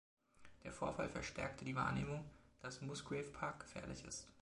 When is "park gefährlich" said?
3.31-4.03